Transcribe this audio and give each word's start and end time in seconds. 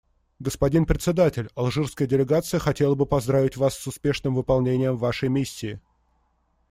Господин 0.39 0.87
Председатель, 0.87 1.51
алжирская 1.53 2.07
делегация 2.07 2.59
хотела 2.59 2.95
бы 2.95 3.05
поздравить 3.05 3.55
Вас 3.55 3.77
с 3.77 3.85
успешным 3.85 4.33
выполнением 4.33 4.97
Вашей 4.97 5.29
миссии. 5.29 5.79